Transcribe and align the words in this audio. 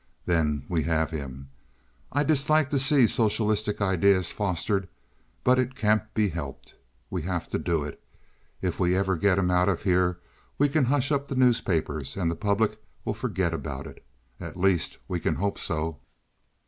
Then 0.25 0.65
we 0.67 0.81
have 0.81 1.11
him. 1.11 1.51
I 2.11 2.23
dislike 2.23 2.71
to 2.71 2.79
see 2.79 3.05
socialistic 3.05 3.81
ideas 3.83 4.31
fostered, 4.31 4.89
but 5.43 5.59
it 5.59 5.75
can't 5.75 6.11
be 6.15 6.29
helped. 6.29 6.73
We 7.11 7.21
have 7.21 7.47
to 7.49 7.59
do 7.59 7.83
it. 7.83 8.03
If 8.63 8.79
we 8.79 8.97
ever 8.97 9.15
get 9.15 9.37
him 9.37 9.51
out 9.51 9.69
of 9.69 9.83
here 9.83 10.19
we 10.57 10.69
can 10.69 10.85
hush 10.85 11.11
up 11.11 11.27
the 11.27 11.35
newspapers, 11.35 12.17
and 12.17 12.31
the 12.31 12.35
public 12.35 12.81
will 13.05 13.13
forget 13.13 13.53
about 13.53 13.85
it; 13.85 14.03
at 14.39 14.57
least 14.57 14.97
we 15.07 15.19
can 15.19 15.35
hope 15.35 15.59
so." 15.59 15.99